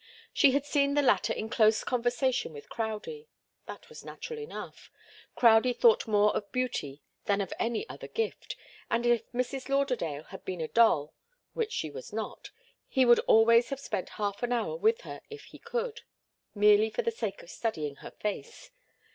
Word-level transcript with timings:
She 0.33 0.49
had 0.53 0.65
seen 0.65 0.95
the 0.95 1.03
latter 1.03 1.31
in 1.31 1.47
close 1.47 1.83
conversation 1.83 2.53
with 2.53 2.69
Crowdie. 2.69 3.27
That 3.67 3.87
was 3.87 4.03
natural 4.03 4.39
enough. 4.39 4.89
Crowdie 5.35 5.77
thought 5.77 6.07
more 6.07 6.35
of 6.35 6.51
beauty 6.51 7.03
than 7.25 7.39
of 7.39 7.53
any 7.59 7.87
other 7.87 8.07
gift, 8.07 8.55
and 8.89 9.05
if 9.05 9.31
Mrs. 9.31 9.69
Lauderdale 9.69 10.23
had 10.23 10.43
been 10.43 10.59
a 10.59 10.67
doll, 10.67 11.13
which 11.53 11.71
she 11.71 11.91
was 11.91 12.11
not, 12.11 12.49
he 12.87 13.05
would 13.05 13.19
always 13.27 13.69
have 13.69 13.79
spent 13.79 14.09
half 14.17 14.41
an 14.41 14.51
hour 14.51 14.75
with 14.75 15.01
her 15.01 15.21
if 15.29 15.43
he 15.43 15.59
could, 15.59 16.01
merely 16.55 16.89
for 16.89 17.03
the 17.03 17.11
sake 17.11 17.43
of 17.43 17.51
studying 17.51 17.97
her 17.97 18.09
face. 18.09 18.71